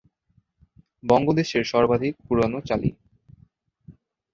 বঙ্গদেশের 1.03 1.63
সর্বাধিক 1.63 2.13
পুরোনো 2.25 2.59
চালি। 2.61 2.89